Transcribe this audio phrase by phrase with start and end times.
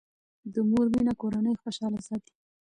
[0.53, 2.33] د مور مینه کورنۍ خوشاله ساتي.